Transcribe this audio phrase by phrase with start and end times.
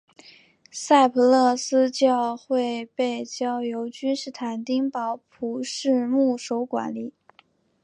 [0.71, 7.13] 赛普勒斯教会被交由君士坦丁堡普世牧首管理。